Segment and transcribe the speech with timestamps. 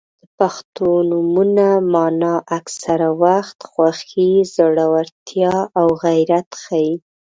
[0.21, 6.91] •د پښتو نومونو مانا اکثره وخت خوښي، زړورتیا او غیرت ښيي.